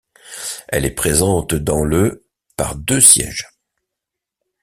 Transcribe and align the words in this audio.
Elle 0.67 0.85
est 0.85 0.95
présente 0.95 1.53
dans 1.53 1.83
le 1.83 2.25
par 2.57 2.75
deux 2.75 3.01
sièges. 3.01 3.47